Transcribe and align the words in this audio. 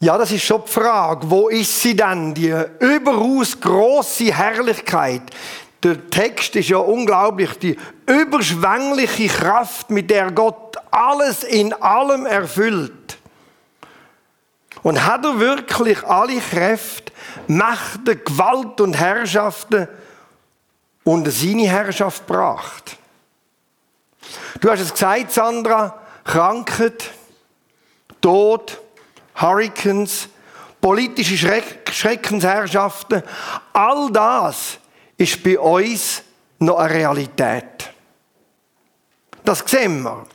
Ja, 0.00 0.18
das 0.18 0.30
ist 0.30 0.44
schon 0.44 0.62
die 0.66 0.72
Frage. 0.72 1.30
Wo 1.30 1.48
ist 1.48 1.80
sie 1.80 1.96
denn, 1.96 2.34
die 2.34 2.54
überaus 2.80 3.58
große 3.58 4.32
Herrlichkeit? 4.34 5.22
Der 5.82 6.10
Text 6.10 6.54
ist 6.56 6.68
ja 6.68 6.78
unglaublich, 6.78 7.58
die 7.58 7.78
überschwängliche 8.06 9.28
Kraft, 9.28 9.90
mit 9.90 10.10
der 10.10 10.30
Gott 10.32 10.76
alles 10.90 11.44
in 11.44 11.72
allem 11.72 12.26
erfüllt. 12.26 13.18
Und 14.82 15.04
hat 15.04 15.24
er 15.24 15.40
wirklich 15.40 16.04
alle 16.04 16.40
Kräfte, 16.40 17.12
Mächte, 17.46 18.16
Gewalt 18.16 18.80
und 18.80 18.94
Herrschaften 18.94 19.88
unter 21.04 21.30
seine 21.30 21.68
Herrschaft 21.68 22.26
gebracht? 22.26 22.96
Du 24.60 24.70
hast 24.70 24.80
es 24.80 24.92
gesagt, 24.92 25.32
Sandra, 25.32 25.98
Krankheit, 26.24 27.10
Tod, 28.20 28.80
Hurricanes, 29.36 30.28
politische 30.80 31.36
Schreck 31.36 31.90
Schreckensherrschaften, 31.90 33.22
all 33.72 34.10
das 34.10 34.78
ist 35.16 35.42
bei 35.42 35.58
uns 35.58 36.22
noch 36.58 36.78
eine 36.78 36.94
Realität. 36.94 37.90
Das 39.44 39.62
sehen 39.66 40.02
wir. 40.02 40.26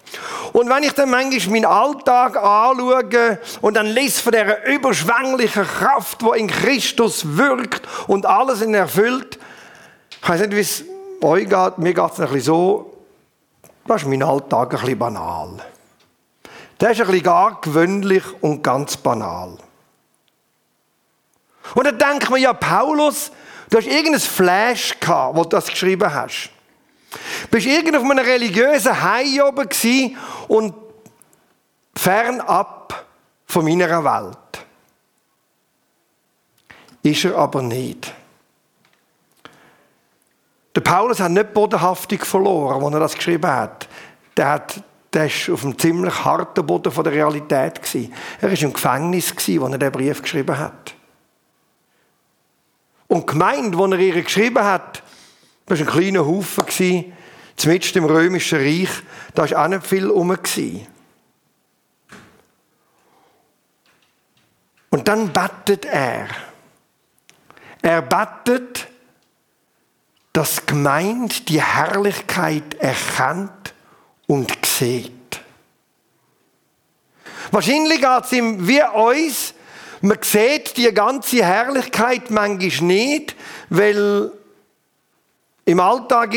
Und 0.53 0.69
wenn 0.69 0.83
ich 0.83 0.93
dann 0.93 1.09
manchmal 1.09 1.49
meinen 1.49 1.65
Alltag 1.65 2.37
anschaue 2.37 3.39
und 3.59 3.75
dann 3.75 3.87
lese 3.87 4.21
von 4.21 4.31
dieser 4.31 4.65
überschwänglichen 4.65 5.63
Kraft, 5.63 6.21
die 6.21 6.39
in 6.39 6.47
Christus 6.47 7.37
wirkt 7.37 7.87
und 8.07 8.25
alles 8.25 8.61
in 8.61 8.73
erfüllt, 8.73 9.37
ich 10.21 10.29
weiß 10.29 10.41
nicht, 10.41 10.55
wie 10.55 10.59
es 10.59 10.83
euch 11.21 11.49
geht, 11.49 11.77
mir 11.77 11.93
geht 11.93 12.11
es 12.11 12.19
ein 12.19 12.27
bisschen 12.27 12.41
so, 12.41 12.93
das 13.85 14.03
ist 14.03 14.07
mein 14.07 14.23
Alltag 14.23 14.73
ein 14.73 14.79
bisschen 14.79 14.99
banal. 14.99 15.59
Das 16.81 16.93
ist 16.93 17.01
ein 17.01 17.05
bisschen 17.05 17.21
gar 17.21 17.61
gewöhnlich 17.61 18.23
und 18.41 18.63
ganz 18.63 18.97
banal. 18.97 19.55
Und 21.75 21.85
dann 21.85 21.99
denkt 21.99 22.27
man, 22.27 22.41
ja, 22.41 22.53
Paulus, 22.53 23.31
du 23.69 23.77
hast 23.77 23.85
irgendein 23.85 24.19
Flash 24.19 24.99
gehabt, 24.99 25.37
wo 25.37 25.43
du 25.43 25.49
das 25.49 25.67
geschrieben 25.67 26.11
hast. 26.11 26.49
Bist 27.51 27.67
irgend 27.67 27.95
auf 27.95 28.03
einem 28.03 28.17
religiösen 28.17 28.99
Hai 28.99 29.43
oben 29.43 29.69
und 30.47 30.73
fernab 31.95 33.05
von 33.45 33.63
meiner 33.63 34.03
Welt. 34.03 34.65
Ist 37.03 37.25
er 37.25 37.37
aber 37.37 37.61
nicht. 37.61 38.11
Der 40.75 40.81
Paulus 40.81 41.19
hat 41.19 41.29
nicht 41.29 41.53
Bodenhaftung 41.53 42.19
verloren, 42.21 42.83
als 42.83 42.93
er 42.95 42.99
das 42.99 43.13
geschrieben 43.13 43.51
hat. 43.51 43.87
Der 44.35 44.49
hat 44.49 44.83
der 45.13 45.29
war 45.29 45.53
auf 45.53 45.65
einem 45.65 45.77
ziemlich 45.77 46.23
harten 46.23 46.65
Boden 46.65 46.91
der 46.93 47.11
Realität. 47.11 47.81
Er 48.39 48.49
war 48.49 48.61
im 48.61 48.73
Gefängnis, 48.73 49.33
als 49.35 49.47
er 49.47 49.77
den 49.77 49.91
Brief 49.91 50.21
geschrieben 50.21 50.57
hat. 50.57 50.95
Und 53.07 53.29
die 53.29 53.33
Gemeinde, 53.33 53.77
die 53.77 54.09
er 54.09 54.15
ihr 54.15 54.21
geschrieben 54.23 54.63
hat, 54.63 55.03
war 55.65 55.77
ein 55.77 55.85
kleiner 55.85 56.25
Haufen, 56.25 57.13
zumindest 57.57 57.95
im 57.97 58.05
römischen 58.05 58.59
Reich, 58.59 58.89
da 59.35 59.49
war 59.49 59.65
auch 59.65 59.67
nicht 59.67 59.85
viel 59.85 60.07
rum. 60.07 60.37
Und 64.91 65.07
dann 65.07 65.31
bettet 65.31 65.85
er. 65.85 66.27
Er 67.81 68.01
bettet, 68.01 68.87
dass 70.31 70.57
die 70.57 70.65
Gemeinde 70.67 71.35
die 71.47 71.61
Herrlichkeit 71.61 72.75
erkennt 72.75 73.60
und 74.31 74.65
sieht. 74.65 75.11
Wahrscheinlich 77.51 77.99
geht 77.99 78.23
es 78.23 78.31
ihm 78.31 78.65
wie 78.65 78.81
uns. 78.81 79.53
Man 79.99 80.17
sieht 80.21 80.77
die 80.77 80.89
ganze 80.93 81.43
Herrlichkeit 81.43 82.31
manchmal 82.31 82.87
nicht, 82.87 83.35
weil 83.69 84.31
im 85.65 85.79
Alltag 85.81 86.33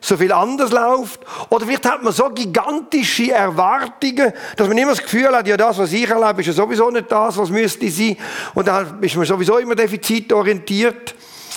so 0.00 0.16
viel 0.16 0.32
anders 0.32 0.70
läuft. 0.70 1.20
Oder 1.50 1.66
vielleicht 1.66 1.84
hat 1.84 2.02
man 2.02 2.14
so 2.14 2.30
gigantische 2.30 3.32
Erwartungen, 3.32 4.32
dass 4.56 4.66
man 4.66 4.78
immer 4.78 4.92
das 4.92 5.02
Gefühl 5.02 5.28
hat, 5.36 5.46
ja, 5.46 5.58
das, 5.58 5.76
was 5.76 5.92
ich 5.92 6.08
erlebe, 6.08 6.40
ist 6.40 6.46
ja 6.46 6.52
sowieso 6.54 6.90
nicht 6.90 7.12
das, 7.12 7.36
was 7.36 7.50
müsste 7.50 7.90
sein. 7.90 8.16
Und 8.54 8.66
dann 8.66 9.02
ist 9.02 9.14
man 9.14 9.26
sowieso 9.26 9.58
immer 9.58 9.74
defizitorientiert. 9.74 11.14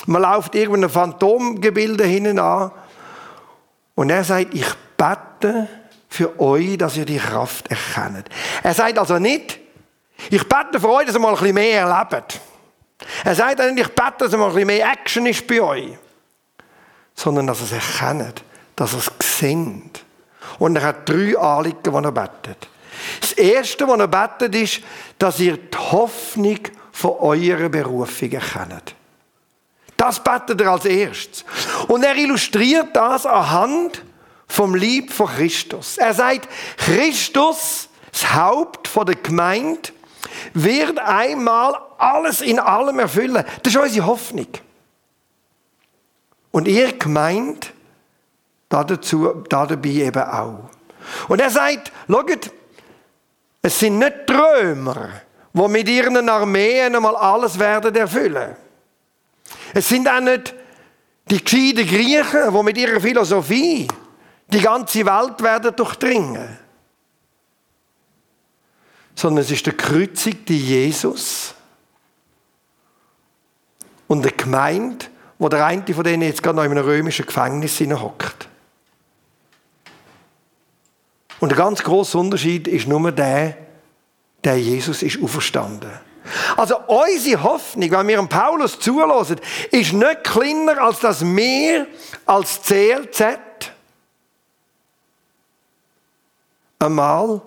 Man 0.08 0.24
läuft 0.24 0.56
irgendein 0.56 0.90
Phantomgebilde 0.90 2.04
hinten 2.04 2.38
an. 2.38 2.72
Und 3.96 4.10
er 4.10 4.26
sagt, 4.26 4.54
ich 4.54 4.66
bete 5.00 5.68
für 6.10 6.40
euch, 6.40 6.78
dass 6.78 6.98
ihr 6.98 7.06
die 7.06 7.18
Kraft 7.18 7.72
erkennt. 7.72 8.30
Er 8.62 8.74
sagt 8.74 9.00
also 9.00 9.18
nicht, 9.18 9.60
ich 10.30 10.48
bete 10.48 10.80
für 10.80 10.90
euch, 10.90 11.06
dass 11.06 11.16
ihr 11.16 11.20
mal 11.20 11.30
ein 11.30 11.36
bisschen 11.36 11.56
mehr 11.56 11.82
erlebt. 11.82 12.40
Er 13.24 13.36
sagt 13.36 13.62
auch 13.62 13.66
nicht, 13.72 13.80
ich 13.80 13.96
bete, 13.96 14.16
dass 14.20 14.32
mal 14.34 14.48
ein 14.48 14.54
bisschen 14.54 14.68
mehr 14.68 14.92
Action 14.92 15.26
ist 15.26 15.48
bei 15.48 15.62
euch. 15.62 15.98
Sondern, 17.16 17.48
dass 17.48 17.62
ihr 17.62 17.78
es 17.78 18.00
erkennt, 18.00 18.44
dass 18.76 18.94
ihr 18.94 19.00
es 19.00 19.40
seht. 19.40 20.04
Und 20.58 20.76
er 20.76 20.84
hat 20.84 21.08
drei 21.08 21.38
Anliegen, 21.38 21.78
die 21.84 21.90
er 21.90 22.12
betet. 22.12 22.68
Das 23.22 23.32
erste, 23.34 23.88
was 23.88 24.00
er 24.00 24.08
betet, 24.08 24.56
ist, 24.56 24.82
dass 25.18 25.40
ihr 25.40 25.58
die 25.58 25.78
Hoffnung 25.78 26.60
von 26.92 27.12
eurer 27.20 27.70
Berufung 27.70 28.32
erkennt. 28.32 28.96
Das 29.96 30.22
betet 30.22 30.60
er 30.62 30.72
als 30.72 30.86
erstes. 30.86 31.46
Und 31.88 32.04
er 32.04 32.16
illustriert 32.16 32.96
das 32.96 33.26
anhand 33.26 34.04
vom 34.50 34.76
Lieb 34.76 35.14
von 35.14 35.28
Christus. 35.28 35.98
Er 35.98 36.14
sagt, 36.14 36.50
Christus, 36.78 37.88
das 38.12 38.34
Haupt 38.34 38.88
von 38.88 39.06
der 39.06 39.16
Gemeinde, 39.16 39.90
wird 40.54 41.00
einmal 41.00 41.76
alles 41.98 42.42
in 42.42 42.60
allem 42.60 43.00
erfüllen. 43.00 43.46
Das 43.64 43.74
ist 43.74 43.80
unsere 43.80 44.06
Hoffnung. 44.06 44.48
Und 46.52 46.68
ihr 46.68 46.98
gemeint 46.98 47.74
dazu, 48.70 49.44
da 49.50 49.66
dabei 49.66 49.90
eben 49.90 50.24
auch. 50.24 50.70
Und 51.28 51.40
er 51.40 51.50
sagt, 51.50 51.92
schaut, 52.08 52.52
es 53.62 53.80
sind 53.80 54.00
nicht 54.00 54.28
Trömer, 54.28 55.10
die 55.54 55.68
mit 55.68 55.88
ihren 55.90 56.28
Armeen 56.28 56.96
einmal 56.96 57.16
alles 57.16 57.60
werden 57.60 57.96
erfüllen. 57.96 58.56
Es 59.74 59.90
sind 59.90 60.08
auch 60.08 60.20
nicht 60.20 60.54
die 61.30 61.44
gescheiten 61.44 61.88
Griechen, 61.88 62.54
die 62.54 62.64
mit 62.64 62.78
ihrer 62.78 63.00
Philosophie 63.00 63.88
die 64.52 64.62
ganze 64.62 65.06
Welt 65.06 65.42
werden 65.42 65.76
durchdringen. 65.76 66.58
Sondern 69.16 69.44
es 69.44 69.52
ist 69.52 69.66
der 69.66 69.76
kreuzigte 69.76 70.54
Jesus 70.54 71.54
und 74.08 74.24
der 74.24 74.32
Gemeinde, 74.32 75.06
wo 75.38 75.50
der 75.50 75.66
eine 75.66 75.94
von 75.94 76.04
denen 76.04 76.24
jetzt 76.24 76.42
gerade 76.42 76.56
noch 76.58 76.64
in 76.64 76.72
einem 76.72 76.86
römischen 76.86 77.26
Gefängnis 77.26 77.80
hockt. 77.80 78.48
Und 81.40 81.50
der 81.50 81.58
ganz 81.58 81.84
große 81.84 82.18
Unterschied 82.18 82.68
ist 82.68 82.88
nur 82.88 83.12
der, 83.12 83.56
der 84.44 84.60
Jesus 84.60 85.04
ist 85.04 85.22
auferstanden. 85.22 85.92
Also 86.58 86.78
unsere 86.88 87.44
Hoffnung, 87.44 87.92
wenn 87.92 88.08
wir 88.08 88.22
Paulus 88.24 88.80
zulassen, 88.80 89.40
ist 89.72 89.94
nicht 89.94 90.24
kleiner 90.24 90.82
als 90.82 91.00
das 91.00 91.26
wir 91.26 91.88
als 92.26 92.62
CLZ 92.62 93.40
einmal 96.80 97.42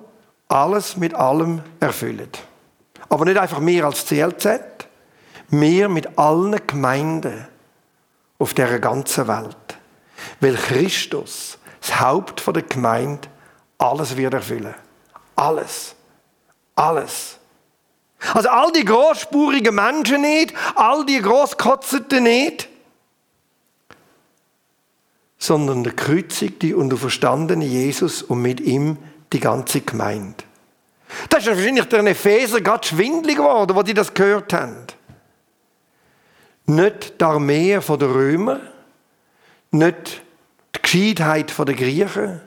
alles 0.49 0.97
mit 0.97 1.15
allem 1.15 1.63
erfüllt. 1.81 2.43
Aber 3.09 3.25
nicht 3.25 3.39
einfach 3.39 3.59
mehr 3.59 3.85
als 3.85 4.07
CLZ, 4.07 4.47
mehr 5.49 5.89
mit 5.89 6.19
allen 6.19 6.61
Gemeinden 6.67 7.47
auf 8.39 8.55
der 8.55 8.79
ganzen 8.79 9.27
Welt. 9.29 9.57
Weil 10.41 10.55
Christus, 10.55 11.59
das 11.81 12.01
Haupt 12.01 12.45
der 12.55 12.63
Gemeinde, 12.63 13.29
alles 13.79 14.17
wird 14.17 14.35
erfüllen. 14.35 14.75
Alles. 15.35 15.95
Alles. 16.75 17.39
Also 18.35 18.49
all 18.49 18.71
die 18.73 18.85
großspurigen 18.85 19.75
Menschen 19.75 20.23
nicht, 20.23 20.55
all 20.77 21.05
die 21.05 21.21
großkotzeten 21.21 22.23
nicht, 22.23 22.69
sondern 25.39 25.83
der 25.83 25.95
kreuzigte 25.95 26.77
und 26.77 26.91
der 26.91 26.99
verstandene 26.99 27.65
Jesus 27.65 28.23
und 28.23 28.41
mit 28.41 28.61
ihm 28.61 28.97
die 29.33 29.41
ganze 29.41 29.81
Gemeinde. 29.81 30.45
Das 31.29 31.41
ist 31.41 31.49
wahrscheinlich 31.49 31.85
der 31.87 32.05
Epheser 32.07 32.61
gerade 32.61 32.87
schwindlig 32.87 33.37
geworden, 33.37 33.77
wo 33.77 33.83
die 33.83 33.95
das 33.95 34.15
gehört 34.15 34.53
haben. 34.53 34.87
Nicht 36.67 37.21
die 37.21 37.25
Armee 37.25 37.79
der 37.79 38.09
Römer, 38.09 38.61
nicht 39.71 40.23
die 40.75 40.83
Gescheitheit 40.83 41.55
der 41.59 41.75
Griechen, 41.75 42.41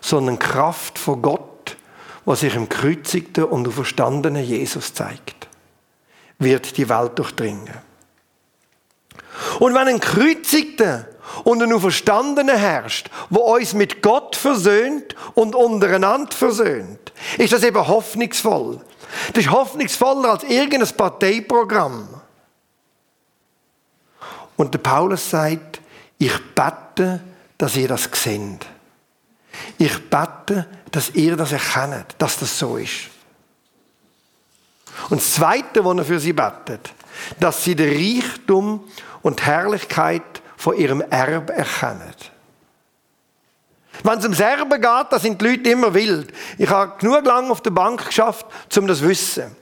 sondern 0.00 0.38
die 0.38 0.46
Kraft 0.46 0.98
von 0.98 1.20
Gott, 1.22 1.76
was 2.24 2.40
sich 2.40 2.54
im 2.54 2.68
gekreuzigten 2.68 3.44
und 3.44 3.70
verstandenen 3.72 4.44
Jesus 4.44 4.94
zeigt, 4.94 5.48
wird 6.38 6.76
die 6.76 6.88
Welt 6.88 7.18
durchdringen. 7.18 7.74
Und 9.58 9.74
wenn 9.74 9.88
ein 9.88 10.00
Kreuzigter 10.00 11.06
und 11.44 11.62
ein 11.62 11.72
Auferstandener 11.72 12.56
herrscht, 12.56 13.10
wo 13.28 13.56
uns 13.56 13.72
mit 13.74 14.02
Gott 14.02 14.36
versöhnt 14.36 15.14
und 15.34 15.54
untereinander 15.54 16.32
versöhnt, 16.36 17.12
ist 17.38 17.52
das 17.52 17.62
eben 17.62 17.86
hoffnungsvoll. 17.86 18.80
Das 19.32 19.44
ist 19.44 19.50
hoffnungsvoller 19.50 20.30
als 20.30 20.44
irgendein 20.44 20.96
Parteiprogramm. 20.96 22.08
Und 24.56 24.74
der 24.74 24.78
Paulus 24.78 25.30
sagt, 25.30 25.80
ich 26.18 26.38
bete, 26.54 27.20
dass 27.56 27.76
ihr 27.76 27.88
das 27.88 28.08
seht. 28.12 28.66
Ich 29.78 30.10
bete, 30.10 30.66
dass 30.90 31.10
ihr 31.10 31.36
das 31.36 31.52
erkennt, 31.52 32.14
dass 32.18 32.38
das 32.38 32.58
so 32.58 32.76
ist. 32.76 33.08
Und 35.08 35.20
das 35.20 35.34
Zweite, 35.34 35.84
was 35.84 35.96
er 35.96 36.04
für 36.04 36.20
sie 36.20 36.32
betet, 36.32 36.92
dass 37.38 37.64
sie 37.64 37.74
den 37.74 37.90
Reichtum 37.90 38.84
und 39.22 39.44
Herrlichkeit 39.44 40.42
von 40.60 40.76
ihrem 40.76 41.00
Erbe 41.00 41.54
erkennen. 41.54 42.12
Wenn 44.04 44.18
es 44.18 44.24
ums 44.24 44.40
Erbe 44.40 44.78
geht, 44.78 45.06
da 45.10 45.18
sind 45.18 45.40
die 45.40 45.46
Leute 45.46 45.70
immer 45.70 45.94
wild. 45.94 46.34
Ich 46.58 46.68
habe 46.68 46.98
genug 46.98 47.24
lange 47.24 47.50
auf 47.50 47.62
der 47.62 47.70
Bank 47.70 48.04
geschafft, 48.06 48.44
um 48.76 48.86
das 48.86 48.98
zu 48.98 49.08
wissen. 49.08 49.56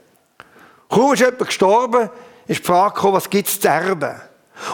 Kaum 0.89 1.13
ist 1.13 1.21
jemand 1.21 1.39
gestorben, 1.39 2.09
ist 2.47 2.59
die 2.59 2.65
Frage 2.65 2.95
gekommen, 2.95 3.13
was 3.13 3.29
gibt 3.29 3.47
es 3.47 3.61
zu 3.61 3.69
erben? 3.69 4.19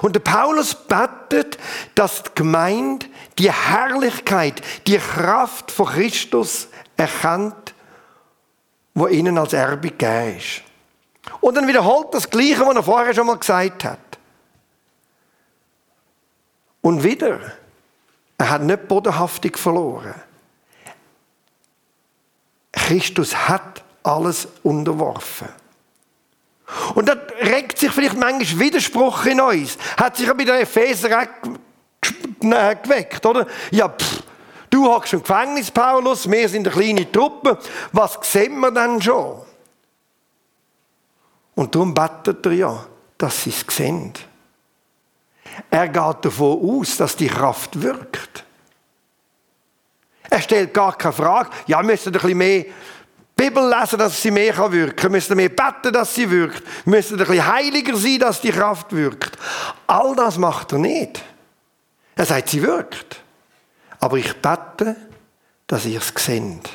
Und 0.02 0.16
der 0.16 0.20
Paulus 0.22 0.74
betet, 0.74 1.60
dass 1.94 2.24
die 2.24 2.30
Gemeinde 2.34 3.06
die 3.38 3.52
Herrlichkeit, 3.52 4.64
die 4.88 4.98
Kraft 4.98 5.70
von 5.70 5.86
Christus 5.86 6.70
erkennt, 6.98 7.76
wo 8.96 9.06
ihnen 9.06 9.38
als 9.38 9.54
Erbe 9.54 9.90
gegeben 9.90 10.38
ist. 10.38 10.64
Und 11.40 11.56
dann 11.56 11.68
wiederholt 11.68 12.08
das 12.14 12.28
Gleiche, 12.28 12.66
was 12.66 12.76
er 12.76 12.84
vorher 12.84 13.14
schon 13.14 13.28
mal 13.28 13.38
gesagt 13.38 13.84
hat. 13.84 14.00
Und 16.86 17.04
wieder, 17.04 17.40
er 18.38 18.50
hat 18.52 18.62
nicht 18.62 18.88
bodenhaftig 18.88 19.58
verloren. 19.58 20.14
Christus 22.72 23.36
hat 23.36 23.84
alles 24.04 24.48
unterworfen. 24.62 25.48
Und 26.94 27.10
da 27.10 27.14
regt 27.42 27.80
sich 27.80 27.92
vielleicht 27.92 28.20
manchmal 28.20 28.60
Widerspruch 28.60 29.26
in 29.26 29.42
uns. 29.42 29.80
Hat 29.98 30.16
sich 30.16 30.28
ja 30.28 30.34
bei 30.34 30.44
den 30.44 30.62
Epheser 30.62 31.22
auch 31.22 31.28
geweckt, 32.40 33.26
oder? 33.26 33.48
Ja, 33.72 33.90
pff, 33.90 34.22
du 34.70 34.86
hockst 34.86 35.14
im 35.14 35.24
Gefängnis, 35.24 35.72
Paulus, 35.72 36.30
wir 36.30 36.48
sind 36.48 36.68
eine 36.68 36.76
kleine 36.76 37.12
Truppe. 37.12 37.58
Was 37.94 38.20
sehen 38.22 38.60
wir 38.60 38.70
denn 38.70 39.02
schon? 39.02 39.42
Und 41.56 41.74
darum 41.74 41.96
betet 41.96 42.46
er 42.46 42.52
ja, 42.52 42.86
dass 43.18 43.42
sie 43.42 43.50
es 43.50 43.66
sehen. 43.76 44.14
Er 45.70 45.88
geht 45.88 46.26
davon 46.26 46.80
aus, 46.80 46.98
dass 46.98 47.16
die 47.16 47.28
Kraft 47.28 47.82
wirkt. 47.82 48.44
Er 50.30 50.42
stellt 50.42 50.74
gar 50.74 50.98
keine 50.98 51.14
Frage, 51.14 51.50
ja, 51.68 51.80
wir 51.80 51.86
müssen 51.86 52.10
ein 52.10 52.14
bisschen 52.14 52.38
mehr 52.38 52.66
Bibel 53.36 53.70
lesen, 53.70 54.00
dass 54.00 54.22
sie 54.22 54.32
mehr 54.32 54.56
wirken 54.72 54.96
kann. 54.96 55.12
Müssen 55.12 55.36
mehr 55.36 55.50
beten, 55.50 55.92
dass 55.92 56.16
sie 56.16 56.30
wirkt. 56.30 56.64
Wir 56.86 56.96
müssen 56.96 57.20
ein 57.20 57.26
bisschen 57.26 57.46
heiliger 57.46 57.96
sein, 57.98 58.20
dass 58.20 58.40
die 58.40 58.52
Kraft 58.52 58.96
wirkt. 58.96 59.38
All 59.88 60.16
das 60.16 60.38
macht 60.38 60.72
er 60.72 60.80
nicht. 60.80 61.22
Er 62.16 62.26
sagt, 62.26 62.50
sie 62.50 62.62
wirkt. 62.62 63.22
Aber 64.00 64.18
ich 64.18 64.34
bete, 64.42 64.96
dass 65.68 65.86
ihr 65.86 66.00
es 66.00 66.14
seht. 66.16 66.70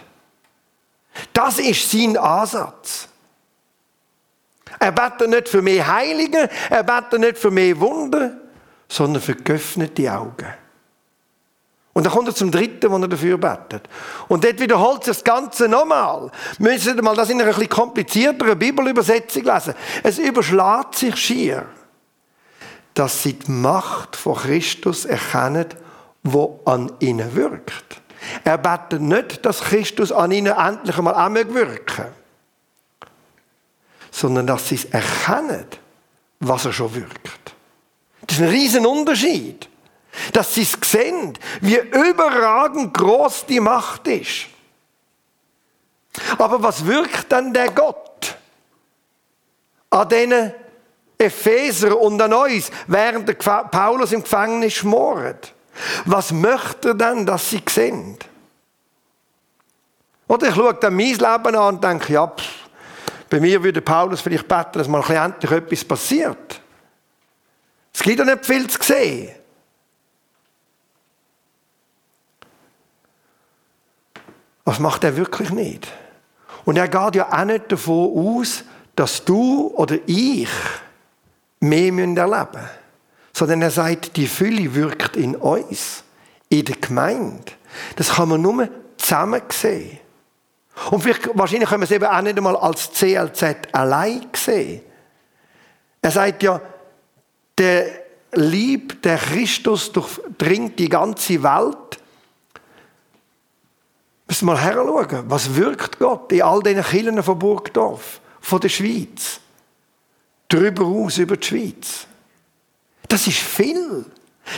Das 1.32 1.58
ist 1.58 1.90
sein 1.90 2.16
Ansatz. 2.16 3.08
Er 4.78 4.92
betet 4.92 5.28
nicht 5.28 5.48
für 5.48 5.62
mehr 5.62 5.86
Heilige, 5.86 6.48
er 6.68 6.82
betet 6.82 7.20
nicht 7.20 7.38
für 7.38 7.50
mehr 7.50 7.78
Wunder, 7.80 8.39
sondern 8.90 9.22
für 9.22 9.36
geöffnete 9.36 10.12
Augen. 10.12 10.52
Und 11.92 12.04
dann 12.04 12.12
kommt 12.12 12.28
er 12.28 12.34
zum 12.34 12.50
dritten, 12.50 12.90
wo 12.90 12.96
er 12.98 13.08
dafür 13.08 13.38
betet. 13.38 13.88
Und 14.28 14.44
dort 14.44 14.60
wiederholt 14.60 15.04
sich 15.04 15.16
das 15.16 15.24
Ganze 15.24 15.68
nochmal. 15.68 16.30
Müssen 16.58 16.96
mal 16.98 17.16
das 17.16 17.30
in 17.30 17.40
einer 17.40 17.50
etwas 17.50 17.68
komplizierteren 17.68 18.58
Bibelübersetzung 18.58 19.44
lesen. 19.44 19.74
Es 20.02 20.18
überschlägt 20.18 20.94
sich 20.96 21.16
schier, 21.16 21.66
dass 22.94 23.22
sie 23.22 23.34
die 23.34 23.50
Macht 23.50 24.16
von 24.16 24.34
Christus 24.36 25.04
erkennen, 25.04 25.66
wo 26.22 26.60
an 26.64 26.92
ihnen 26.98 27.34
wirkt. 27.34 28.00
Er 28.44 28.58
betet 28.58 29.00
nicht, 29.00 29.44
dass 29.46 29.60
Christus 29.60 30.12
an 30.12 30.32
ihnen 30.32 30.54
endlich 30.56 30.98
einmal 30.98 31.14
auch 31.14 31.54
wirken 31.54 32.20
sondern 34.10 34.46
dass 34.46 34.68
sie 34.68 34.74
es 34.74 34.84
erkennen, 34.86 35.66
was 36.40 36.64
er 36.64 36.72
schon 36.72 36.94
wirkt. 36.94 37.39
Ist 38.40 38.46
ein 38.46 38.48
riesen 38.48 38.86
Unterschied. 38.86 39.68
Dass 40.32 40.54
sie 40.54 40.62
es 40.62 40.76
sehen, 40.82 41.38
wie 41.60 41.76
überragend 41.76 42.94
groß 42.94 43.46
die 43.46 43.60
Macht 43.60 44.08
ist. 44.08 44.46
Aber 46.38 46.62
was 46.62 46.84
wirkt 46.84 47.30
dann 47.30 47.52
der 47.52 47.70
Gott 47.70 48.36
an 49.90 50.08
diesen 50.08 50.52
Epheser 51.16 51.98
und 51.98 52.20
an 52.20 52.32
uns, 52.32 52.70
während 52.86 53.28
der 53.28 53.34
Paulus 53.34 54.12
im 54.12 54.22
Gefängnis 54.22 54.74
schmoret? 54.74 55.52
Was 56.06 56.32
möchte 56.32 56.88
er 56.88 56.94
dann, 56.94 57.24
dass 57.24 57.50
sie 57.50 57.62
sehen? 57.68 58.18
Oder 60.26 60.48
ich 60.48 60.54
schaue 60.54 60.74
dann 60.74 60.96
mein 60.96 61.06
Leben 61.06 61.24
an 61.56 61.74
und 61.74 61.84
denke, 61.84 62.12
ja, 62.14 62.26
pff, 62.26 62.68
bei 63.28 63.38
mir 63.38 63.62
würde 63.62 63.80
Paulus 63.80 64.22
vielleicht 64.22 64.48
beten, 64.48 64.78
dass 64.78 64.88
mal 64.88 65.08
endlich 65.08 65.50
etwas 65.50 65.84
passiert. 65.84 66.49
Es 68.00 68.04
gibt 68.04 68.18
ja 68.18 68.24
nicht 68.24 68.46
viel 68.46 68.66
zu 68.66 68.82
sehen. 68.82 69.28
Was 74.64 74.78
macht 74.78 75.04
er 75.04 75.18
wirklich 75.18 75.50
nicht? 75.50 75.86
Und 76.64 76.78
er 76.78 76.88
geht 76.88 77.16
ja 77.16 77.30
auch 77.30 77.44
nicht 77.44 77.70
davon 77.70 78.38
aus, 78.38 78.64
dass 78.96 79.22
du 79.22 79.66
oder 79.76 79.98
ich 80.06 80.48
mehr 81.60 81.92
erleben 81.92 82.14
müssen. 82.14 82.70
Sondern 83.34 83.60
er 83.60 83.70
sagt, 83.70 84.16
die 84.16 84.28
Fülle 84.28 84.74
wirkt 84.74 85.16
in 85.16 85.36
uns, 85.36 86.02
in 86.48 86.64
der 86.64 86.76
Gemeinde. 86.76 87.52
Das 87.96 88.14
kann 88.14 88.30
man 88.30 88.40
nur 88.40 88.66
zusammen 88.96 89.42
sehen. 89.50 89.98
Und 90.90 91.04
wahrscheinlich 91.34 91.68
können 91.68 91.82
wir 91.82 91.84
es 91.84 91.90
eben 91.90 92.06
auch 92.06 92.22
nicht 92.22 92.38
einmal 92.38 92.56
als 92.56 92.92
CLZ 92.92 93.56
allein 93.72 94.26
sehen. 94.34 94.80
Er 96.00 96.10
sagt 96.10 96.42
ja, 96.42 96.62
der 97.60 97.86
Lieb, 98.32 99.02
der 99.02 99.18
Christus 99.18 99.92
durchdringt 99.92 100.78
die 100.78 100.88
ganze 100.88 101.42
Welt 101.42 102.00
Müssen 104.30 104.46
wir 104.46 104.52
mal 104.52 104.60
heranschauen, 104.60 105.24
was 105.26 105.56
wirkt 105.56 105.98
Gott 105.98 106.30
in 106.30 106.42
all 106.42 106.62
diesen 106.62 106.84
Kirchen 106.84 107.20
von 107.20 107.36
Burgdorf, 107.36 108.20
von 108.40 108.60
der 108.60 108.68
Schweiz, 108.68 109.40
darüber 110.46 110.84
aus 110.84 111.18
über 111.18 111.36
die 111.36 111.48
Schweiz. 111.48 112.06
Das 113.08 113.26
ist 113.26 113.38
viel. 113.38 114.04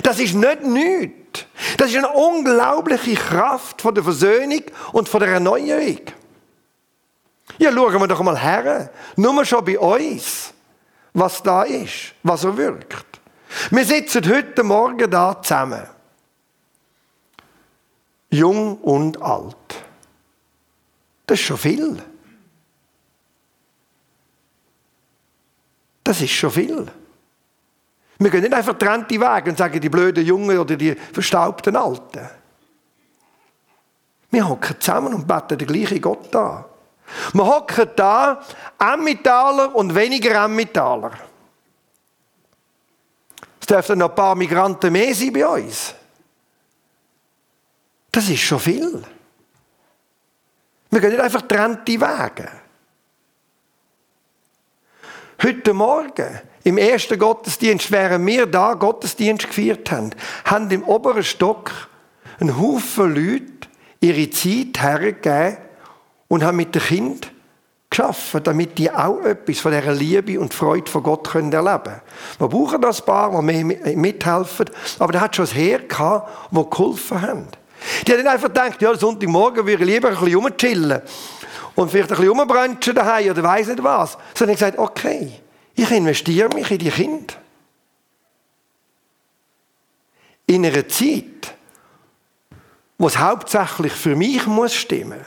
Das 0.03 0.21
ist 0.21 0.35
nicht 0.35 0.63
nichts. 0.63 1.47
Das 1.79 1.89
ist 1.89 1.97
eine 1.97 2.11
unglaubliche 2.11 3.15
Kraft 3.15 3.81
von 3.81 3.95
der 3.95 4.05
Versöhnung 4.05 4.61
und 4.93 5.09
von 5.09 5.21
der 5.21 5.31
Erneuerung. 5.31 6.01
Ja, 7.57 7.73
schauen 7.73 7.99
wir 7.99 8.09
doch 8.09 8.21
mal 8.21 8.39
her. 8.39 8.91
Nur 9.17 9.43
schon 9.47 9.65
bei 9.65 9.79
uns, 9.79 10.53
was 11.15 11.43
da 11.43 11.63
ist, 11.63 12.15
was 12.23 12.45
er 12.45 12.57
wirkt. 12.57 13.21
Wir 13.71 13.85
sitzen 13.85 14.27
heute 14.29 14.63
Morgen 14.63 15.11
da 15.11 15.41
zusammen. 15.41 15.87
Jung 18.31 18.79
und 18.79 19.21
alt. 19.21 19.57
Das 21.27 21.39
ist 21.39 21.45
schon 21.45 21.59
viel. 21.59 22.03
Das 26.03 26.21
ist 26.21 26.31
schon 26.31 26.51
viel. 26.51 26.87
Wir 28.19 28.31
gehen 28.31 28.43
nicht 28.43 28.55
einfach 28.55 28.79
trennte 28.79 29.21
Wege 29.21 29.51
und 29.51 29.59
sagen, 29.59 29.81
die 29.81 29.89
blöden 29.89 30.25
Jungen 30.25 30.59
oder 30.59 30.77
die 30.77 30.95
verstaubten 30.95 31.77
Alten. 31.77 32.29
Wir 34.31 34.49
hocken 34.49 34.81
zusammen 34.81 35.13
und 35.13 35.27
beten 35.27 35.59
den 35.59 35.69
gleichen 35.69 36.01
Gott 36.01 36.35
an. 36.35 36.65
Wir 37.33 37.47
hocken 37.47 37.91
da, 37.97 38.43
Emmentaler 38.79 39.75
und 39.75 39.95
weniger 39.95 40.45
Emmentaler. 40.45 41.13
Es 43.61 43.67
dürften 43.67 43.99
noch 43.99 44.11
ein 44.11 44.15
paar 44.15 44.35
Migranten 44.35 44.93
mehr 44.93 45.15
sein 45.15 45.33
bei 45.33 45.47
uns. 45.47 45.95
Das 48.11 48.29
ist 48.29 48.41
schon 48.41 48.61
viel. 48.61 49.03
Wir 50.91 51.01
gehen 51.01 51.11
nicht 51.11 51.23
einfach 51.23 51.43
trennte 51.43 51.93
Wege. 51.93 52.51
Heute 55.43 55.73
Morgen, 55.73 56.41
im 56.65 56.79
ersten 56.79 57.19
Gottesdienst, 57.19 57.91
während 57.91 58.27
wir 58.27 58.47
da 58.47 58.75
Gottesdienst 58.75 59.49
gefeiert 59.49 59.91
haben, 59.91 60.11
haben 60.45 60.71
im 60.71 60.85
oberen 60.85 61.25
Stock 61.25 61.73
ein 62.39 62.61
Haufen 62.61 63.15
Leute 63.15 63.69
ihre 64.01 64.31
Zeit 64.31 64.81
hergegeben 64.81 65.59
und 66.33 66.43
haben 66.43 66.57
mit 66.57 66.75
den 66.75 66.81
Kindern 66.81 67.31
geschaffen, 67.91 68.43
damit 68.43 68.79
die 68.79 68.91
auch 68.91 69.21
etwas 69.21 69.59
von 69.59 69.71
dieser 69.71 69.93
Liebe 69.93 70.41
und 70.41 70.55
Freude 70.55 70.91
von 70.91 71.03
Gott 71.03 71.29
können 71.29 71.53
erleben 71.53 71.83
können. 71.83 72.01
Wir 72.39 72.49
brauchen 72.49 72.81
das 72.81 73.05
paar, 73.05 73.39
die 73.43 73.65
mithelfen, 73.97 74.71
aber 74.99 75.13
da 75.13 75.21
hat 75.21 75.37
schon 75.37 75.45
ein 75.45 75.53
Herr 75.53 75.81
gehabt, 75.81 76.31
die 76.51 76.71
geholfen 76.71 77.21
haben. 77.21 77.49
Die 78.07 78.13
haben 78.13 78.27
einfach 78.27 78.49
gedacht, 78.49 78.81
ja, 78.81 78.97
Sonntagmorgen 78.97 79.67
würde 79.67 79.85
ich 79.85 79.91
lieber 79.91 80.09
ein 80.09 80.15
bisschen 80.15 80.35
rumchillen. 80.37 81.03
und 81.75 81.91
vielleicht 81.91 82.11
ein 82.11 82.17
bisschen 82.17 82.41
rumbrunchen 82.41 82.95
daheim 82.95 83.31
oder 83.31 83.43
weiß 83.43 83.67
nicht 83.67 83.85
was. 83.85 84.17
Sondern 84.33 84.55
ich 84.55 84.61
gesagt, 84.61 84.79
okay, 84.79 85.33
ich 85.75 85.91
investiere 85.91 86.49
mich 86.55 86.71
in 86.71 86.79
die 86.79 86.91
Kinder. 86.91 87.35
In 90.47 90.65
einer 90.65 90.89
Zeit, 90.89 91.55
wo 92.97 93.07
es 93.07 93.19
hauptsächlich 93.19 93.93
für 93.93 94.17
mich 94.17 94.47
muss 94.47 94.75
stimmen, 94.75 95.21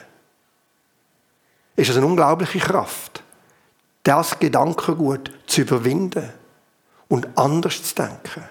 ist 1.76 1.90
es 1.90 1.98
eine 1.98 2.06
unglaubliche 2.06 2.60
Kraft, 2.60 3.24
das 4.04 4.40
Gedankengut 4.40 5.32
zu 5.48 5.62
überwinden 5.62 6.32
und 7.08 7.28
anders 7.38 7.84
zu 7.84 7.96
denken. 7.96 8.44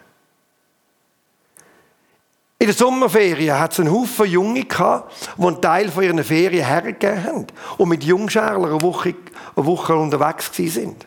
In 2.58 2.68
der 2.68 2.74
Sommerferien 2.74 3.58
hat 3.58 3.72
es 3.72 3.80
einen 3.80 3.92
Haufen 3.92 4.26
Junge 4.26 4.64
die 4.64 5.44
einen 5.44 5.60
Teil 5.60 5.90
von 5.90 6.02
ihren 6.02 6.24
Ferien 6.24 6.64
hergegeben 6.64 7.24
haben 7.24 7.46
und 7.76 7.88
mit 7.88 8.04
Jungschärler 8.04 8.68
eine 8.68 8.82
Woche, 8.82 9.14
eine 9.56 9.66
Woche 9.66 9.94
unterwegs 9.94 10.50
sind. 10.54 11.06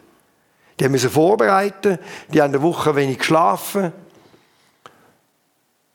Die 0.80 0.88
mussten 0.88 1.10
vorbereiten, 1.10 1.98
die 2.30 2.42
haben 2.42 2.54
eine 2.54 2.62
Woche 2.62 2.96
wenig 2.96 3.18
geschlafen 3.18 3.92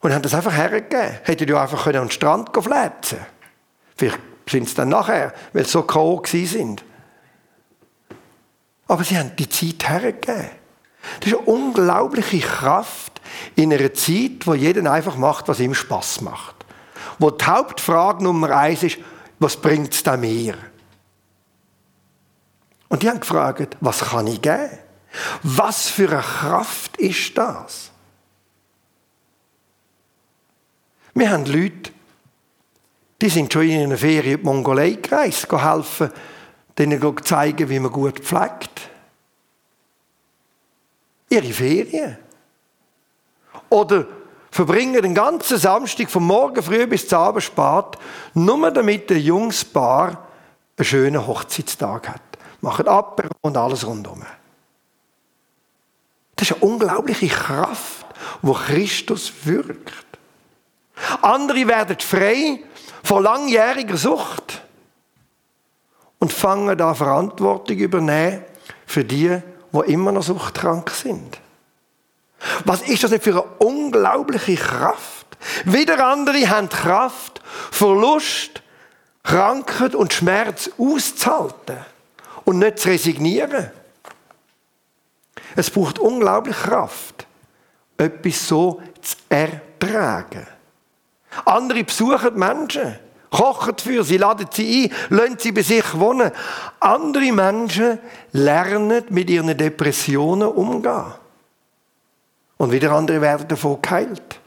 und 0.00 0.12
haben 0.12 0.22
das 0.22 0.34
einfach 0.34 0.52
hergegeben. 0.52 1.20
Hätten 1.22 1.46
die 1.46 1.54
einfach 1.54 1.86
an 1.86 1.92
den 1.92 2.10
Strand 2.10 2.50
flätzen 2.52 3.18
Vielleicht 3.94 4.18
sind 4.46 4.64
es 4.64 4.74
dann 4.74 4.88
nachher, 4.88 5.32
weil 5.52 5.64
sie 5.64 5.70
so 5.70 5.82
K.O. 5.82 6.22
sind. 6.24 6.84
Aber 8.88 9.04
sie 9.04 9.16
haben 9.16 9.34
die 9.36 9.48
Zeit 9.48 9.88
hergegeben. 9.88 10.50
Das 11.20 11.32
ist 11.32 11.38
eine 11.38 11.46
unglaubliche 11.46 12.40
Kraft 12.40 13.20
in 13.56 13.72
einer 13.72 13.92
Zeit, 13.94 14.46
wo 14.46 14.54
jeder 14.54 14.90
einfach 14.90 15.16
macht, 15.16 15.48
was 15.48 15.60
ihm 15.60 15.74
Spaß 15.74 16.20
macht. 16.20 16.56
Wo 17.18 17.30
die 17.30 17.44
Hauptfrage 17.44 18.22
Nummer 18.22 18.50
eins 18.50 18.82
ist, 18.82 18.98
was 19.38 19.56
bringt 19.56 19.94
es 19.94 20.04
mir? 20.18 20.54
Und 22.88 23.02
die 23.02 23.08
haben 23.08 23.20
gefragt, 23.20 23.76
was 23.80 24.00
kann 24.00 24.26
ich 24.26 24.42
geben? 24.42 24.78
Was 25.42 25.88
für 25.88 26.10
eine 26.10 26.20
Kraft 26.20 26.96
ist 26.98 27.36
das? 27.36 27.90
Wir 31.14 31.30
haben 31.30 31.44
Leute, 31.46 31.92
die 33.22 33.28
sind 33.28 33.52
schon 33.52 33.62
in 33.62 33.84
einer 33.84 33.96
Ferien 33.96 34.34
in 34.34 34.38
die 34.40 34.44
Mongolei 34.44 34.98
gereist, 35.00 35.50
helfen, 35.50 36.10
denen 36.76 37.24
zeigen, 37.24 37.68
wie 37.68 37.78
man 37.78 37.92
gut 37.92 38.18
pflegt. 38.18 38.90
Ihre 41.28 41.52
Ferien. 41.52 42.18
Oder 43.68 44.06
verbringen 44.50 45.00
den 45.00 45.14
ganzen 45.14 45.56
Samstag 45.56 46.10
vom 46.10 46.26
Morgen 46.26 46.62
früh 46.62 46.86
bis 46.88 47.06
zum 47.06 47.18
Abend 47.18 47.44
spät, 47.44 47.96
nur 48.34 48.70
damit 48.72 49.08
der 49.08 49.20
Jungspaar 49.20 50.26
einen 50.76 50.84
schönen 50.84 51.24
Hochzeitstag 51.24 52.08
hat. 52.08 52.22
Machen 52.60 52.88
ab 52.88 53.22
und 53.40 53.56
alles 53.56 53.86
rundum. 53.86 54.24
Das 56.34 56.50
ist 56.50 56.56
eine 56.56 56.72
unglaubliche 56.72 57.28
Kraft, 57.28 58.06
wo 58.42 58.52
Christus 58.52 59.32
wirkt. 59.44 59.94
Andere 61.22 61.68
werden 61.68 61.96
frei 62.00 62.60
von 63.02 63.22
langjähriger 63.22 63.96
Sucht 63.96 64.62
und 66.18 66.32
fangen 66.32 66.76
da 66.78 66.94
Verantwortung 66.94 67.76
übernehmen 67.76 68.44
für 68.86 69.04
die, 69.04 69.38
wo 69.72 69.82
immer 69.82 70.12
noch 70.12 70.22
suchtkrank 70.22 70.90
sind. 70.90 71.38
Was 72.64 72.82
ist 72.82 73.04
das 73.04 73.10
nicht 73.10 73.24
für 73.24 73.30
eine 73.30 73.42
unglaubliche 73.58 74.56
Kraft? 74.56 75.26
Wieder 75.64 76.04
andere 76.06 76.48
haben 76.48 76.68
Kraft, 76.68 77.40
Verlust, 77.70 78.62
Krankheit 79.22 79.94
und 79.94 80.12
Schmerz 80.12 80.70
auszuhalten 80.78 81.78
und 82.44 82.58
nicht 82.58 82.78
zu 82.78 82.88
resignieren. 82.88 83.70
Es 85.56 85.70
braucht 85.70 85.98
unglaublich 85.98 86.56
Kraft, 86.56 87.26
etwas 87.96 88.46
so 88.46 88.82
zu 89.00 89.16
ertragen. 89.28 90.46
Andere 91.44 91.84
besuchen 91.84 92.38
Menschen, 92.38 92.96
kochen 93.30 93.78
für 93.78 94.04
sie, 94.04 94.18
laden 94.18 94.48
sie 94.52 94.84
ein, 94.84 95.16
lassen 95.16 95.38
sie 95.38 95.52
bei 95.52 95.62
sich 95.62 95.98
wohnen. 95.98 96.30
Andere 96.80 97.32
Menschen 97.32 97.98
lernen 98.32 99.04
mit 99.08 99.30
ihren 99.30 99.56
Depressionen 99.56 100.48
umgehen. 100.48 101.12
Und 102.58 102.70
wieder 102.70 102.92
andere 102.92 103.20
werden 103.20 103.48
davon 103.48 103.80
geheilt. 103.82 104.38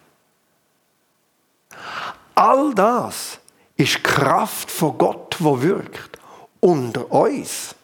All 2.36 2.74
das 2.74 3.40
ist 3.76 4.04
Kraft 4.04 4.70
von 4.70 4.98
Gott, 4.98 5.36
wo 5.40 5.62
wirkt. 5.62 6.18
Unter 6.60 7.12
uns. 7.12 7.76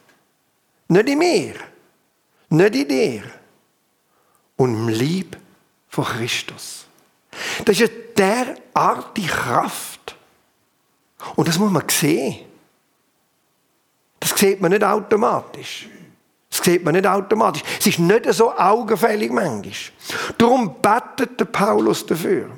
Nicht 0.88 1.10
in 1.10 1.20
mir. 1.20 1.56
Nicht 2.50 2.76
in 2.76 2.88
dir. 2.88 3.24
Und 4.58 4.74
im 4.74 4.90
Lieb 4.90 5.38
von 5.90 6.06
Christus. 6.06 6.86
Das 7.66 7.80
ist 7.80 7.92
eine 7.92 8.01
derartige 8.18 9.28
Kraft. 9.28 10.16
Und 11.36 11.48
das 11.48 11.58
muss 11.58 11.72
man 11.72 11.84
sehen. 11.90 12.46
Das 14.20 14.32
sieht 14.32 14.62
man 14.62 14.72
nicht 14.72 14.84
automatisch. 14.84 15.88
Das 16.50 16.64
sieht 16.64 16.84
man 16.84 16.94
nicht 16.94 17.08
automatisch. 17.08 17.64
Es 17.80 17.88
ist 17.88 18.00
nicht 18.00 18.32
so 18.34 18.52
augenfällig 18.56 19.32
manchmal. 19.32 19.74
Darum 20.38 20.76
betet 20.82 21.40
der 21.40 21.46
Paulus 21.46 22.06
dafür. 22.06 22.50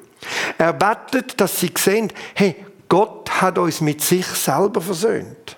Er 0.57 0.73
betet, 0.73 1.39
dass 1.39 1.59
sie 1.59 1.71
sehen, 1.77 2.11
hey, 2.33 2.55
Gott 2.89 3.29
hat 3.41 3.57
uns 3.57 3.81
mit 3.81 4.01
sich 4.01 4.25
selber 4.25 4.81
versöhnt. 4.81 5.57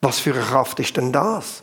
Was 0.00 0.18
für 0.18 0.32
eine 0.32 0.42
Kraft 0.42 0.80
ist 0.80 0.96
denn 0.96 1.12
das? 1.12 1.62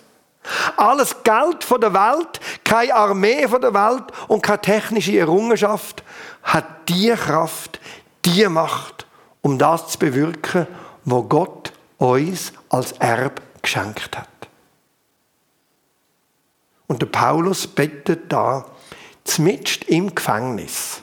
Alles 0.77 1.24
Geld 1.24 1.63
von 1.63 1.82
der 1.82 1.94
Welt, 1.94 2.39
keine 2.63 2.96
Armee 2.96 3.48
von 3.48 3.62
der 3.62 3.74
Welt 3.74 4.06
und 4.27 4.41
keine 4.41 4.62
technische 4.62 5.17
Errungenschaft 5.17 6.03
hat 6.44 6.88
die 6.88 7.12
Kraft, 7.12 7.79
die 8.24 8.48
Macht, 8.48 9.06
um 9.41 9.58
das 9.58 9.89
zu 9.89 10.00
bewirken, 10.00 10.67
was 11.03 11.24
Gott 11.29 11.74
uns 11.98 12.53
als 12.70 12.94
Erb 12.94 13.41
geschenkt 13.62 14.17
hat. 14.17 14.27
Und 16.88 17.01
der 17.01 17.08
Paulus 17.08 17.67
betet 17.67 18.32
da, 18.32 18.65
zmitzt 19.25 19.84
im 19.86 20.15
Gefängnis. 20.15 21.01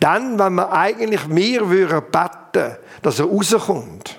Dann, 0.00 0.38
wenn 0.38 0.54
wir 0.54 0.72
eigentlich 0.72 1.26
mehr 1.26 1.68
würden 1.68 2.02
beten, 2.10 2.76
dass 3.02 3.18
er 3.18 3.26
rauskommt, 3.26 4.18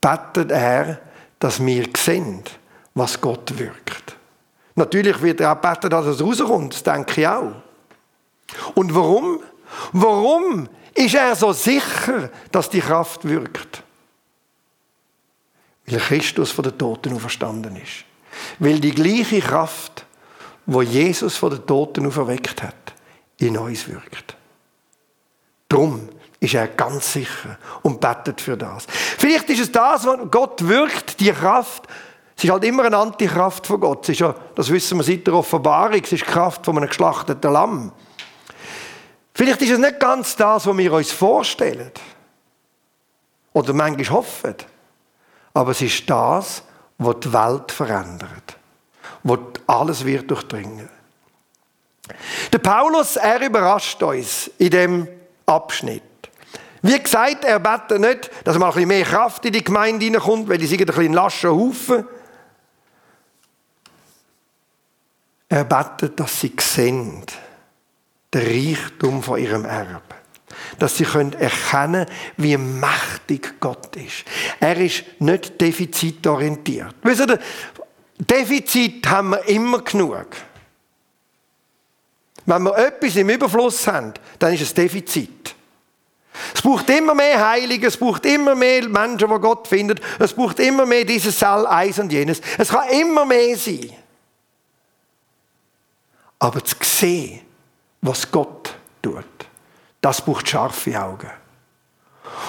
betet 0.00 0.50
er, 0.50 1.00
dass 1.40 1.64
wir 1.64 1.88
sehen, 1.96 2.44
was 2.94 3.20
Gott 3.20 3.58
wirkt. 3.58 4.16
Natürlich 4.76 5.20
wird 5.20 5.40
er 5.40 5.52
auch 5.52 5.60
beten, 5.60 5.90
dass 5.90 6.06
es 6.06 6.22
rauskommt, 6.22 6.74
das 6.74 6.82
denke 6.84 7.20
ich 7.20 7.26
auch. 7.26 7.54
Und 8.74 8.94
warum? 8.94 9.40
Warum 9.92 10.68
ist 10.94 11.14
er 11.14 11.34
so 11.34 11.52
sicher, 11.52 12.30
dass 12.52 12.70
die 12.70 12.80
Kraft 12.80 13.26
wirkt? 13.26 13.82
Weil 15.86 15.98
Christus 15.98 16.50
von 16.50 16.64
den 16.64 16.78
Toten 16.78 17.14
auferstanden 17.14 17.76
ist. 17.76 18.04
Weil 18.58 18.78
die 18.80 18.92
gleiche 18.92 19.40
Kraft, 19.40 20.06
wo 20.66 20.82
Jesus 20.82 21.36
von 21.36 21.50
den 21.50 21.66
Toten 21.66 22.06
auferweckt 22.06 22.62
hat, 22.62 22.94
in 23.38 23.56
uns 23.56 23.88
wirkt. 23.88 24.36
Drum 25.68 26.08
ist 26.40 26.54
er 26.54 26.68
ganz 26.68 27.12
sicher 27.12 27.58
und 27.82 28.00
betet 28.00 28.40
für 28.40 28.56
das. 28.56 28.86
Vielleicht 28.88 29.48
ist 29.50 29.60
es 29.60 29.72
das, 29.72 30.06
was 30.06 30.18
Gott 30.30 30.66
wirkt, 30.66 31.20
die 31.20 31.30
Kraft. 31.30 31.84
Es 32.34 32.44
ist 32.44 32.50
halt 32.50 32.64
immer 32.64 32.84
eine 32.84 32.96
Antikraft 32.96 33.66
von 33.66 33.78
Gott. 33.78 34.04
Es 34.04 34.08
ist 34.10 34.20
ja, 34.20 34.34
das 34.54 34.70
wissen 34.70 34.96
wir 34.98 35.04
seit 35.04 35.26
der 35.26 35.34
Offenbarung, 35.34 36.00
es 36.02 36.12
ist 36.12 36.22
die 36.22 36.30
Kraft 36.30 36.64
von 36.64 36.78
einem 36.78 36.88
geschlachteten 36.88 37.52
Lamm. 37.52 37.92
Vielleicht 39.34 39.60
ist 39.60 39.70
es 39.70 39.78
nicht 39.78 40.00
ganz 40.00 40.34
das, 40.36 40.66
was 40.66 40.76
wir 40.76 40.92
uns 40.92 41.12
vorstellen. 41.12 41.92
Oder 43.52 43.74
manchmal 43.74 44.08
hoffen. 44.10 44.54
Aber 45.52 45.72
es 45.72 45.82
ist 45.82 46.08
das, 46.08 46.62
was 46.96 47.20
die 47.20 47.32
Welt 47.32 47.70
verändert. 47.70 48.56
Was 49.22 49.38
alles 49.66 50.04
wird 50.04 50.30
durchdringen. 50.30 50.88
Der 52.52 52.58
Paulus, 52.58 53.16
er 53.16 53.40
überrascht 53.44 54.02
uns 54.02 54.50
in 54.58 54.70
dem 54.70 55.08
Abschnitt. 55.46 56.09
Wie 56.82 56.98
gesagt, 56.98 57.44
er 57.44 57.58
betet 57.58 58.00
nicht, 58.00 58.30
dass 58.44 58.58
mal 58.58 58.68
ein 58.68 58.72
bisschen 58.72 58.88
mehr 58.88 59.04
Kraft 59.04 59.44
in 59.44 59.52
die 59.52 59.64
Gemeinde 59.64 60.04
hineinkommt, 60.04 60.48
weil 60.48 60.58
die 60.58 60.66
sind 60.66 60.80
ein 60.80 60.86
bisschen 60.86 61.12
lascher 61.12 61.50
Haufen. 61.50 62.06
Er 65.48 65.64
betet, 65.64 66.18
dass 66.18 66.40
sie 66.40 66.52
sehen, 66.58 67.24
den 68.32 68.46
Reichtum 68.76 69.22
von 69.22 69.38
ihrem 69.38 69.64
Erbe. 69.64 70.00
Dass 70.78 70.96
sie 70.96 71.04
können 71.04 71.32
erkennen 71.34 72.06
wie 72.36 72.56
mächtig 72.56 73.60
Gott 73.60 73.94
ist. 73.96 74.24
Er 74.60 74.76
ist 74.76 75.04
nicht 75.18 75.60
defizitorientiert. 75.60 76.94
Wisst 77.02 77.28
ihr, 77.28 77.38
Defizit 78.18 79.06
haben 79.08 79.30
wir 79.30 79.48
immer 79.48 79.82
genug. 79.82 80.28
Wenn 82.46 82.62
wir 82.62 82.78
etwas 82.78 83.16
im 83.16 83.30
Überfluss 83.30 83.86
haben, 83.86 84.14
dann 84.38 84.54
ist 84.54 84.62
es 84.62 84.74
Defizit. 84.74 85.39
Es 86.54 86.62
braucht 86.62 86.88
immer 86.90 87.14
mehr 87.14 87.48
Heilige, 87.48 87.88
es 87.88 87.96
braucht 87.96 88.24
immer 88.24 88.54
mehr 88.54 88.88
Menschen, 88.88 89.28
die 89.28 89.40
Gott 89.40 89.66
findet. 89.66 90.00
Es 90.18 90.32
braucht 90.32 90.60
immer 90.60 90.86
mehr 90.86 91.04
dieses 91.04 91.38
Sal, 91.38 91.66
Eis 91.66 91.98
und 91.98 92.12
jenes. 92.12 92.40
Es 92.56 92.68
kann 92.68 92.88
immer 92.88 93.24
mehr 93.24 93.56
sein. 93.56 93.90
Aber 96.38 96.64
zu 96.64 96.76
sehen, 96.82 97.40
was 98.00 98.30
Gott 98.30 98.74
tut, 99.02 99.24
das 100.00 100.24
braucht 100.24 100.48
scharfe 100.48 101.00
Augen. 101.00 101.30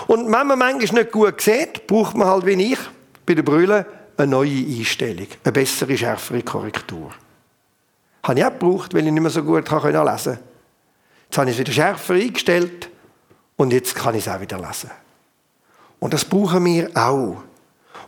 Und 0.08 0.26
wenn 0.26 0.48
man 0.48 0.60
manchmal 0.60 1.04
nicht 1.04 1.12
gut 1.12 1.42
sieht, 1.42 1.88
braucht 1.88 2.16
man 2.16 2.28
halt 2.28 2.46
wie 2.46 2.74
ich 2.74 2.80
bei 3.26 3.34
den 3.34 3.44
Brüllen 3.44 3.86
eine 4.16 4.28
neue 4.28 4.66
Einstellung, 4.66 5.28
eine 5.44 5.52
bessere, 5.52 5.98
schärfere 5.98 6.44
Korrektur. 6.44 7.12
Habe 8.24 8.40
ich 8.40 8.46
auch 8.46 8.52
gebraucht, 8.52 8.94
weil 8.94 9.06
ich 9.06 9.12
nicht 9.12 9.22
mehr 9.22 9.32
so 9.32 9.44
gut 9.44 9.70
lesen 9.70 9.94
konnte. 9.94 10.40
Jetzt 11.26 11.38
habe 11.38 11.50
ich 11.50 11.56
es 11.56 11.60
wieder 11.60 11.72
schärfer 11.72 12.14
eingestellt 12.14 12.91
und 13.62 13.72
jetzt 13.72 13.94
kann 13.94 14.15
ich 14.15 14.25
es 14.25 14.34
auch 14.34 14.41
wieder 14.41 14.58
lesen. 14.58 14.89
Und 16.00 16.15
das 16.15 16.25
brauchen 16.25 16.65
wir 16.65 16.89
auch. 16.96 17.44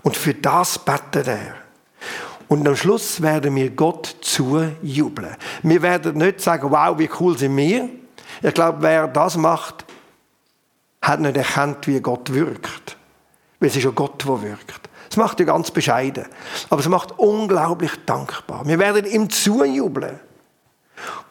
Und 0.01 0.17
für 0.17 0.33
das 0.33 0.79
betet 0.79 1.27
er. 1.27 1.53
Und 2.47 2.67
am 2.67 2.75
Schluss 2.75 3.21
werden 3.21 3.55
wir 3.55 3.69
Gott 3.69 4.15
zujubeln. 4.21 5.35
Wir 5.61 5.79
werden 5.83 6.17
nicht 6.17 6.41
sagen, 6.41 6.71
wow, 6.71 6.97
wie 6.97 7.09
cool 7.19 7.37
sind 7.37 7.55
wir. 7.55 7.87
Ich 8.41 8.53
glaube, 8.55 8.79
wer 8.81 9.07
das 9.07 9.37
macht, 9.37 9.85
hat 11.03 11.19
nicht 11.19 11.37
erkannt, 11.37 11.85
wie 11.85 12.01
Gott 12.01 12.33
wirkt. 12.33 12.97
Weil 13.59 13.69
es 13.69 13.75
ist 13.75 13.83
ja 13.83 13.91
Gott, 13.91 14.25
der 14.25 14.41
wirkt. 14.41 14.89
Es 15.07 15.17
macht 15.17 15.39
ja 15.39 15.45
ganz 15.45 15.69
bescheiden. 15.69 16.25
Aber 16.71 16.81
es 16.81 16.89
macht 16.89 17.11
unglaublich 17.19 17.91
dankbar. 18.07 18.65
Wir 18.65 18.79
werden 18.79 19.05
ihm 19.05 19.29
zujubeln. 19.29 20.19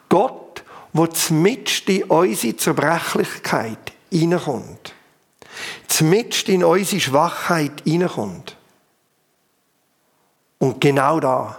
Gott, 0.07 0.63
der 0.93 1.09
zmitzt 1.11 1.89
in 1.89 2.03
unsere 2.05 2.55
Zerbrechlichkeit 2.55 3.92
hineinkommt. 4.13 4.93
Zmitzt 5.87 6.49
in 6.49 6.63
unsere 6.63 7.01
Schwachheit 7.01 7.81
hineinkommt. 7.83 8.55
Und 10.59 10.79
genau 10.79 11.19
da 11.19 11.57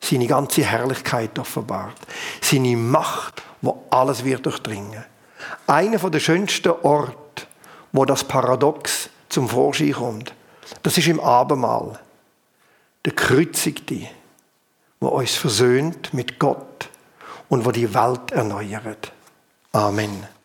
seine 0.00 0.26
ganze 0.26 0.62
Herrlichkeit 0.62 1.38
offenbart. 1.38 1.96
Seine 2.40 2.76
Macht, 2.76 3.42
wo 3.62 3.84
alles 3.90 4.24
wird 4.24 4.44
durchdringen. 4.46 5.04
Einer 5.66 5.98
der 5.98 6.20
schönsten 6.20 6.72
Orte, 6.82 7.46
wo 7.92 8.04
das 8.04 8.24
Paradox 8.24 9.08
zum 9.28 9.48
Vorschein 9.48 9.92
kommt, 9.92 10.34
das 10.82 10.98
ist 10.98 11.08
im 11.08 11.20
Abendmahl. 11.20 11.98
Der 13.04 13.12
Kreuzigte, 13.14 14.08
wo 15.00 15.08
uns 15.08 15.34
versöhnt 15.34 16.12
mit 16.12 16.38
Gott 16.38 16.88
und 17.48 17.64
wo 17.64 17.70
die 17.70 17.92
Welt 17.94 18.32
erneuert. 18.32 19.12
Amen. 19.72 20.35